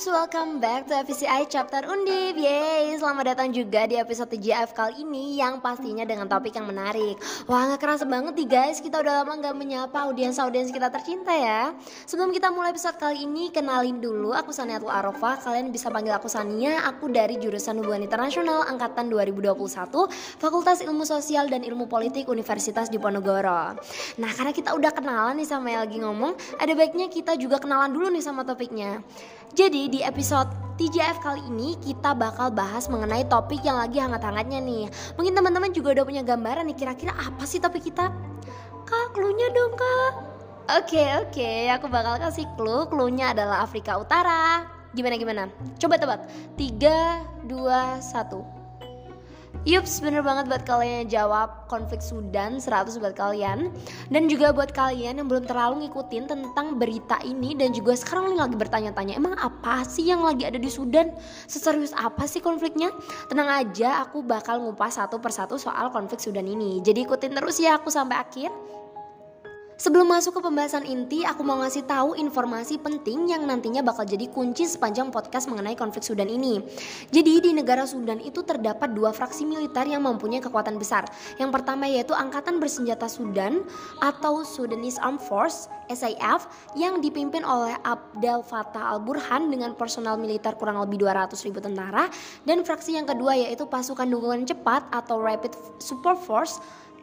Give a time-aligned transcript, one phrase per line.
[0.00, 5.04] guys, welcome back to FCI Chapter Undip Yeay, selamat datang juga di episode TGF kali
[5.04, 7.20] ini Yang pastinya dengan topik yang menarik.
[7.44, 11.76] Wah gak kerasa banget nih guys, kita udah lama gak menyapa audiens-audiens kita tercinta ya.
[12.08, 16.32] Sebelum kita mulai episode kali ini, kenalin dulu Aku Saniatul Arofah, kalian bisa panggil aku
[16.32, 19.52] Sania Aku dari jurusan Hubungan Internasional Angkatan 2021
[20.40, 23.76] Fakultas Ilmu Sosial dan Ilmu Politik Universitas Diponegoro.
[24.16, 27.92] Nah karena kita udah kenalan nih sama yang lagi ngomong Ada baiknya kita juga kenalan
[27.92, 29.04] dulu nih sama topiknya.
[29.50, 30.46] Jadi di episode
[30.78, 34.86] TJF kali ini kita bakal bahas mengenai topik yang lagi hangat-hangatnya nih.
[35.18, 38.08] Mungkin teman-teman juga udah punya gambaran nih kira-kira apa sih topik kita?
[38.86, 40.12] Kak, clue-nya dong kak.
[40.70, 42.86] Oke oke, aku bakal kasih clue.
[42.86, 44.64] Clue-nya adalah Afrika Utara.
[44.94, 45.42] Gimana gimana?
[45.76, 46.30] Coba tebak.
[46.54, 48.59] 3 2 1.
[49.68, 53.68] Yups, bener banget buat kalian yang jawab konflik Sudan 100 buat kalian
[54.08, 58.56] Dan juga buat kalian yang belum terlalu ngikutin tentang berita ini Dan juga sekarang lagi
[58.56, 61.12] bertanya-tanya Emang apa sih yang lagi ada di Sudan?
[61.44, 62.88] Seserius apa sih konfliknya?
[63.28, 67.76] Tenang aja, aku bakal ngupas satu persatu soal konflik Sudan ini Jadi ikutin terus ya
[67.76, 68.48] aku sampai akhir
[69.80, 74.28] Sebelum masuk ke pembahasan inti, aku mau ngasih tahu informasi penting yang nantinya bakal jadi
[74.28, 76.60] kunci sepanjang podcast mengenai konflik Sudan ini.
[77.08, 81.08] Jadi di negara Sudan itu terdapat dua fraksi militer yang mempunyai kekuatan besar.
[81.40, 83.64] Yang pertama yaitu Angkatan Bersenjata Sudan
[84.04, 86.44] atau Sudanese Armed Force SAF
[86.76, 92.12] yang dipimpin oleh Abdel Fattah al-Burhan dengan personal militer kurang lebih 200 ribu tentara
[92.44, 96.60] dan fraksi yang kedua yaitu pasukan dukungan cepat atau Rapid Support Force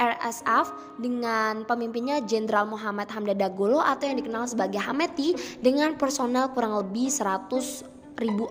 [0.00, 6.80] RSF dengan pemimpinnya Jenderal Muhammad Hamdan Dagolo atau yang dikenal sebagai Hameti dengan personel kurang
[6.80, 7.99] lebih 100 ribu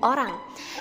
[0.02, 0.34] orang.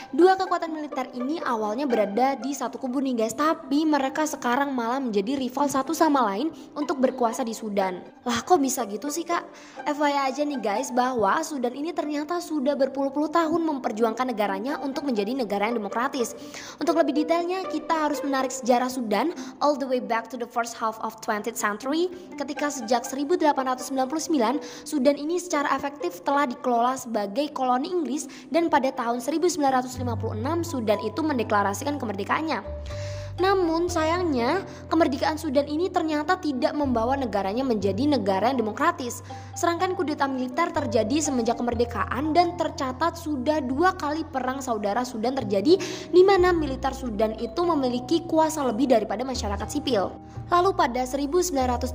[0.08, 5.03] Dua kekuatan militer ini awalnya berada di satu kubu nih guys, tapi mereka sekarang malah
[5.03, 8.00] menjadi rival satu sama lain untuk berkuasa di Sudan.
[8.25, 9.45] Lah kok bisa gitu sih kak?
[9.84, 15.34] FYI aja nih guys bahwa Sudan ini ternyata sudah berpuluh-puluh tahun memperjuangkan negaranya untuk menjadi
[15.34, 16.33] negara yang demokratis.
[16.79, 20.79] Untuk lebih detailnya kita harus menarik sejarah Sudan all the way back to the first
[20.79, 22.07] half of 20th century
[22.39, 29.18] ketika sejak 1899 Sudan ini secara efektif telah dikelola sebagai koloni Inggris dan pada tahun
[29.18, 29.58] 1956
[30.62, 32.62] Sudan itu mendeklarasikan kemerdekaannya.
[33.38, 39.22] Namun sayangnya kemerdekaan Sudan ini ternyata tidak membawa negaranya menjadi negara yang demokratis.
[39.54, 45.78] Serangkaian kudeta militer terjadi semenjak kemerdekaan dan tercatat sudah dua kali perang saudara Sudan terjadi
[46.10, 50.10] di mana militer Sudan itu memiliki kuasa lebih daripada masyarakat sipil.
[50.48, 51.92] Lalu pada 1989,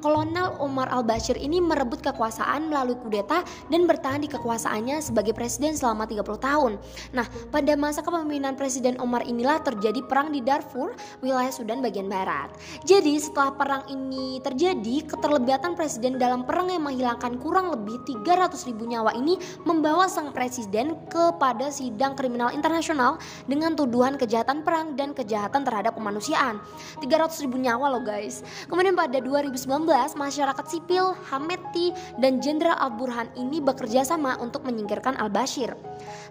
[0.00, 6.08] Kolonel Omar al-Bashir ini merebut kekuasaan melalui kudeta dan bertahan di kekuasaannya sebagai presiden selama
[6.08, 6.72] 30 tahun.
[7.12, 12.48] Nah, pada masa kepemimpinan Presiden Omar inilah terjadi perang di Darfur, wilayah Sudan bagian barat.
[12.88, 18.88] Jadi setelah perang ini terjadi, keterlibatan presiden dalam perang yang menghilangkan kurang lebih 300 ribu
[18.88, 19.36] nyawa ini
[19.68, 26.64] membawa sang presiden kepada sidang kriminal internasional dengan tuduhan kejahatan perang dan kejahatan terhadap kemanusiaan.
[27.04, 28.40] 300 ribu nyawa loh guys.
[28.72, 29.68] Kemudian pada 2019,
[30.16, 31.92] masyarakat sipil, Hameti,
[32.24, 35.76] dan Jenderal Al-Burhan ini bekerja sama untuk menyingkirkan Al-Bashir.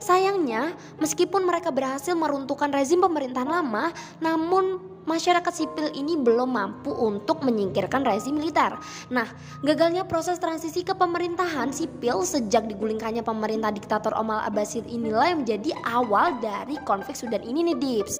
[0.02, 3.92] Sayangnya, meskipun mereka berhasil meruntuhkan rezim pemerintahan lama, lama,
[4.24, 8.76] namun masyarakat sipil ini belum mampu untuk menyingkirkan rezim militer.
[9.14, 9.30] Nah,
[9.62, 15.72] gagalnya proses transisi ke pemerintahan sipil sejak digulingkannya pemerintah diktator Omar Abbasid inilah yang menjadi
[15.86, 18.18] awal dari konflik Sudan ini nih Dips.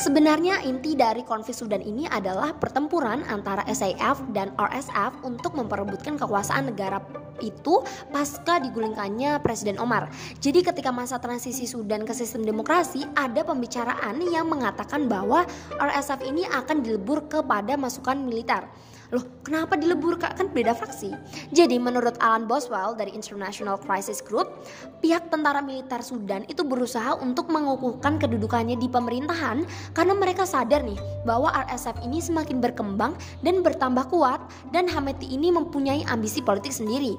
[0.00, 6.72] Sebenarnya inti dari konflik Sudan ini adalah pertempuran antara SAF dan RSF untuk memperebutkan kekuasaan
[6.72, 7.04] negara
[7.44, 10.08] itu pasca digulingkannya Presiden Omar.
[10.38, 15.44] Jadi ketika masa transisi Sudan ke sistem demokrasi ada pembicaraan yang mengatakan bahwa
[15.76, 18.64] RSF ini akan dilebur kepada masukan militer.
[19.12, 20.40] Loh, kenapa dilebur kak?
[20.40, 21.12] Kan beda fraksi.
[21.52, 24.64] Jadi menurut Alan Boswell dari International Crisis Group,
[25.04, 30.96] pihak tentara militer Sudan itu berusaha untuk mengukuhkan kedudukannya di pemerintahan karena mereka sadar nih
[31.28, 33.12] bahwa RSF ini semakin berkembang
[33.44, 34.40] dan bertambah kuat
[34.72, 37.12] dan Hameti ini mempunyai ambisi politik sendiri.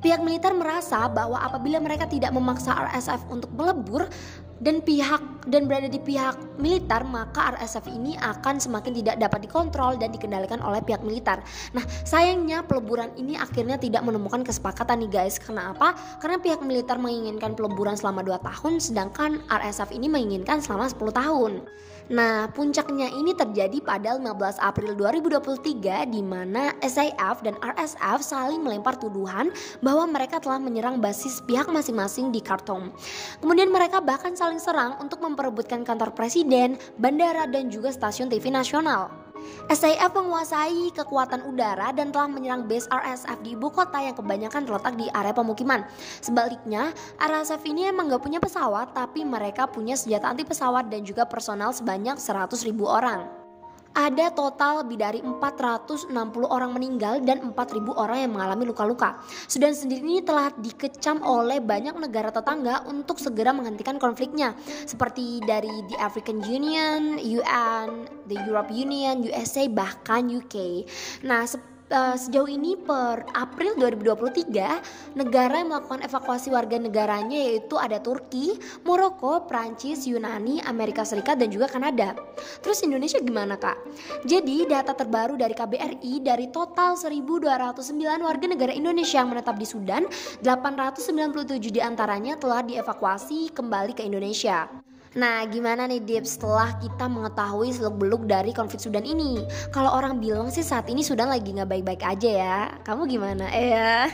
[0.00, 4.08] Pihak militer merasa bahwa apabila mereka tidak memaksa RSF untuk melebur
[4.64, 9.96] dan pihak dan berada di pihak militer, maka RSF ini akan semakin tidak dapat dikontrol
[9.96, 11.40] dan dikendalikan oleh pihak militer.
[11.72, 15.40] Nah, sayangnya peleburan ini akhirnya tidak menemukan kesepakatan nih guys.
[15.40, 15.96] Kenapa?
[16.20, 21.52] Karena pihak militer menginginkan peleburan selama 2 tahun sedangkan RSF ini menginginkan selama 10 tahun.
[22.08, 28.96] Nah, puncaknya ini terjadi pada 15 April 2023 di mana SAF dan RSF saling melempar
[28.96, 29.52] tuduhan
[29.84, 32.88] bahwa mereka telah menyerang basis pihak masing-masing di Khartoum.
[33.44, 39.06] Kemudian mereka bahkan saling serang untuk memperebutkan kantor presiden, bandara dan juga stasiun TV nasional.
[39.70, 44.98] SAF menguasai kekuatan udara dan telah menyerang base RSF di ibu kota yang kebanyakan terletak
[44.98, 45.86] di area pemukiman.
[46.18, 46.90] Sebaliknya,
[47.22, 51.70] RSF ini emang gak punya pesawat, tapi mereka punya senjata anti pesawat dan juga personal
[51.70, 53.47] sebanyak 100 ribu orang
[53.96, 56.12] ada total lebih dari 460
[56.46, 59.18] orang meninggal dan 4.000 orang yang mengalami luka-luka.
[59.48, 64.54] Sudan sendiri ini telah dikecam oleh banyak negara tetangga untuk segera menghentikan konfliknya,
[64.86, 70.86] seperti dari the African Union, UN, the Europe Union, USA, bahkan UK.
[71.26, 71.46] Nah,
[71.92, 78.56] uh, sejauh ini per April 2023 negara yang melakukan evakuasi warga negaranya yaitu ada Turki,
[78.84, 82.16] Maroko, Prancis, Yunani, Amerika Serikat dan juga Kanada.
[82.60, 83.76] Terus Indonesia gimana kak?
[84.24, 87.44] Jadi data terbaru dari KBRI dari total 1209
[88.24, 90.04] warga negara Indonesia yang menetap di Sudan,
[90.44, 94.87] 897 di antaranya telah dievakuasi kembali ke Indonesia.
[95.16, 99.40] Nah, gimana nih Dip setelah kita mengetahui seluk-beluk dari konflik Sudan ini?
[99.72, 102.58] Kalau orang bilang sih saat ini Sudan lagi nggak baik-baik aja ya.
[102.84, 103.48] Kamu gimana?
[103.48, 104.12] Eh ya.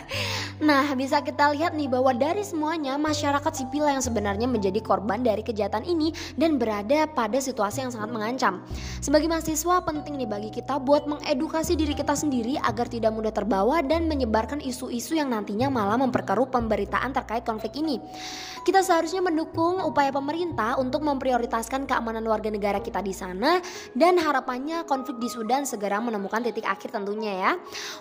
[0.62, 5.42] Nah, bisa kita lihat nih bahwa dari semuanya masyarakat sipil yang sebenarnya menjadi korban dari
[5.42, 8.62] kejahatan ini dan berada pada situasi yang sangat mengancam.
[9.02, 13.82] Sebagai mahasiswa penting nih bagi kita buat mengedukasi diri kita sendiri agar tidak mudah terbawa
[13.82, 17.98] dan menyebarkan isu-isu yang nantinya malah memperkeruh pemberitaan terkait konflik ini.
[18.62, 23.64] Kita seharusnya mendukung upaya pemerintah untuk memprioritaskan keamanan warga negara kita di sana
[23.96, 27.52] dan harapannya konflik di Sudan segera menemukan titik akhir tentunya ya.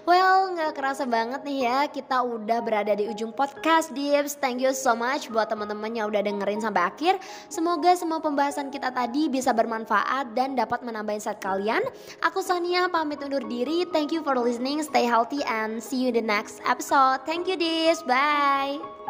[0.03, 4.35] Well, nggak kerasa banget nih ya kita udah berada di ujung podcast Dips.
[4.35, 7.13] Thank you so much buat teman-teman yang udah dengerin sampai akhir.
[7.47, 11.81] Semoga semua pembahasan kita tadi bisa bermanfaat dan dapat menambah insight kalian.
[12.25, 13.87] Aku Sonia pamit undur diri.
[13.89, 14.83] Thank you for listening.
[14.83, 17.23] Stay healthy and see you in the next episode.
[17.23, 18.03] Thank you Dips.
[18.03, 19.02] Bye.